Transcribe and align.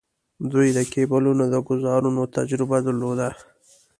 دوی 0.51 0.67
د 0.77 0.79
کیبلونو 0.91 1.43
د 1.53 1.55
ګوزارونو 1.67 2.23
تجربه 2.35 2.77
درلوده. 2.85 3.29